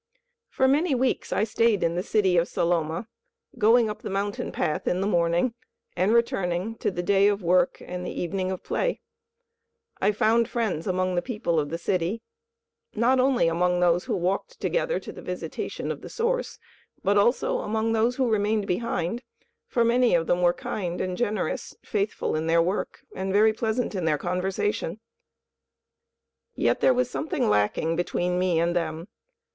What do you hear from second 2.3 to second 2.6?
of